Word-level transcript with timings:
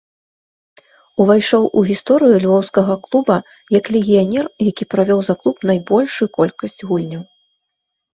Увайшоў 1.23 1.63
у 1.81 1.83
гісторыю 1.89 2.37
львоўскага 2.45 2.95
клуба 3.03 3.37
як 3.77 3.85
легіянер, 3.97 4.45
які 4.69 4.83
правёў 4.95 5.21
за 5.29 5.35
клуб 5.45 5.55
найбольшую 5.71 6.27
колькасць 6.39 6.81
гульняў. 6.93 7.23